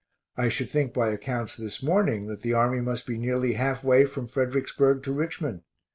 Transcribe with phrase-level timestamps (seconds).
[0.35, 4.05] I should think by accounts this morning that the army must be nearly half way
[4.05, 5.61] from Fredericksburg to Richmond.